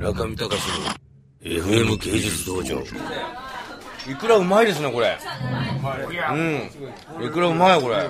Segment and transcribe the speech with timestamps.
[0.00, 0.50] 中見隆
[0.80, 0.94] の
[1.42, 2.80] FM 芸術道場。
[4.10, 5.18] いくらうまいですねこれ。
[7.18, 7.26] うん。
[7.26, 8.08] いくらうまいこれ。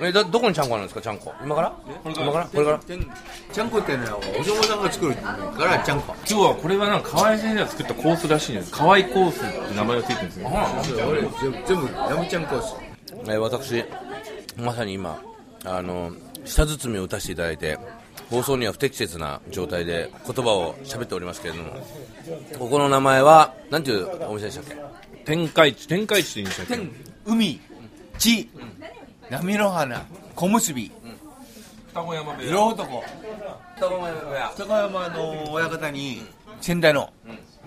[0.00, 1.32] えだどこにちゃんこあるんですかちゃんこ。
[1.42, 1.74] 今から？
[2.04, 2.46] 今から？
[2.46, 2.80] これから？
[3.52, 4.04] ちゃんこってね
[4.40, 6.14] お嬢さんが作るからちゃんこ。
[6.28, 8.70] 今日はこれはなんか河合先生が作ったコースらしいんです。
[8.72, 10.46] 河合コースって名前がついてるんですね
[11.08, 11.22] 俺
[11.66, 12.74] 全部ラムちゃんコース
[13.24, 13.84] えー私
[14.56, 15.20] まさに今
[15.64, 16.12] あの
[16.44, 17.78] 舌包みを打たせていただいて
[18.32, 21.70] 放送には不適切な状態で言葉を喋っておりますけれども
[22.58, 24.76] ここの名前はなんていうお店でしたっけ？
[25.26, 26.74] 天下一天下一って言うんでしたっけ？
[26.76, 26.90] 天
[27.26, 27.60] 海
[28.16, 28.48] 地
[29.30, 30.72] 波の花小結。
[30.72, 30.90] び
[31.88, 33.04] 双子山部色男。
[34.56, 36.22] 高山の親方に
[36.62, 37.12] 先代の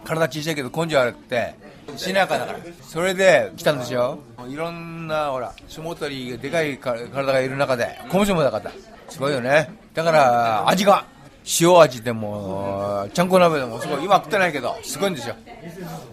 [0.04, 1.54] 体小さいけど根性悪くて
[1.96, 2.60] しなやかだから。
[2.82, 4.18] それで来たんですよ。
[4.50, 8.72] いろんなほら相撲取りがでかいか体がいる中で小結もなかった
[9.10, 9.70] すごいよね。
[9.94, 11.06] だから味が
[11.62, 14.06] 塩味でもちゃんこ鍋でもすごい。
[14.06, 15.36] 今食ってないけどすごいんですよ。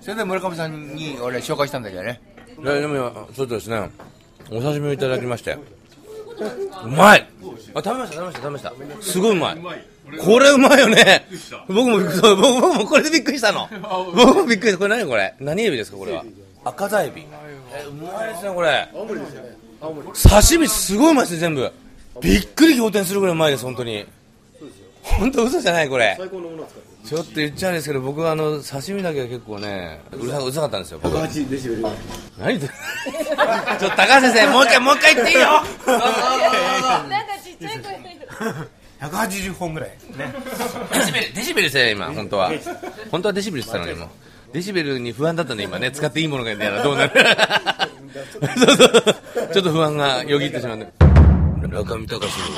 [0.01, 2.21] それで村上さんに俺紹介したんだけどね。
[2.63, 3.91] いやでもそうですね。
[4.51, 5.57] お刺身をいただきまして。
[6.85, 7.27] うまい。
[7.75, 8.73] あ食べました食べました食べました。
[9.03, 9.59] すごいうまい。
[10.21, 11.27] これうまいよね。
[11.69, 13.69] 僕もそう僕僕もこれでびっくりしたの。
[14.15, 14.79] 僕もびっくりした。
[14.79, 15.35] これ何これ？
[15.41, 16.25] 何エビですかこれは？
[16.65, 17.25] 赤座エビ。
[17.75, 18.89] えうまいですねこれ。
[19.81, 21.73] 刺身すごいうまいですね全部
[22.21, 24.05] びっくり仰天するぐらいうまいです本当に。
[25.03, 26.17] 本当嘘じゃないこれ。
[27.05, 31.23] ちょっと言っちゃうんですけど僕はあの刺身だけは結構ねうるさうるさかったんですよ僕は。
[31.23, 31.49] 何言っ
[32.61, 32.69] てる
[33.81, 35.47] ちょっと高橋先生もう一回もう一回言っていいよ。
[35.47, 35.71] なんか
[37.43, 37.89] ちっちゃい声で
[39.01, 39.91] 180本ぐらい
[40.93, 42.53] デシベルデシベルですよ今本当は。
[43.11, 44.11] 本当はデシベルって言ってたのにもう
[44.55, 47.13] デシベルに不安だったんで今ね使っていいものがいいんだよなどうなる
[49.53, 50.87] ちょっと不安がよぎってしまって
[51.69, 52.57] 中見隆の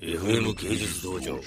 [0.00, 1.38] FM 芸術道場。